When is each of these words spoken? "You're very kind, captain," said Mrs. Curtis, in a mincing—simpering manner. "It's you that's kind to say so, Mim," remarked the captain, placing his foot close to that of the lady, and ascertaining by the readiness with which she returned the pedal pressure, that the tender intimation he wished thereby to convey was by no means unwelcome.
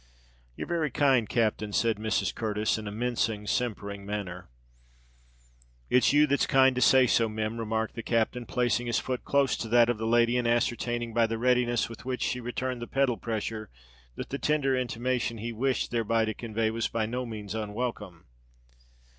"You're 0.55 0.65
very 0.67 0.89
kind, 0.89 1.29
captain," 1.29 1.71
said 1.73 1.97
Mrs. 1.97 2.33
Curtis, 2.33 2.79
in 2.79 2.87
a 2.87 2.91
mincing—simpering 2.91 4.03
manner. 4.03 4.49
"It's 5.91 6.11
you 6.11 6.25
that's 6.25 6.47
kind 6.47 6.75
to 6.75 6.81
say 6.81 7.05
so, 7.05 7.29
Mim," 7.29 7.59
remarked 7.59 7.93
the 7.93 8.01
captain, 8.01 8.47
placing 8.47 8.87
his 8.87 8.97
foot 8.97 9.23
close 9.23 9.55
to 9.57 9.67
that 9.67 9.89
of 9.89 9.99
the 9.99 10.07
lady, 10.07 10.37
and 10.37 10.47
ascertaining 10.47 11.13
by 11.13 11.27
the 11.27 11.37
readiness 11.37 11.87
with 11.87 12.03
which 12.03 12.23
she 12.23 12.39
returned 12.41 12.81
the 12.81 12.87
pedal 12.87 13.17
pressure, 13.17 13.69
that 14.15 14.29
the 14.31 14.39
tender 14.39 14.75
intimation 14.75 15.37
he 15.37 15.53
wished 15.53 15.91
thereby 15.91 16.25
to 16.25 16.33
convey 16.33 16.71
was 16.71 16.87
by 16.87 17.05
no 17.05 17.23
means 17.23 17.53
unwelcome. 17.53 18.25